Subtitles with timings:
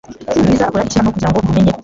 [0.41, 1.71] Bwiza akora iki hano kugirango mbi menye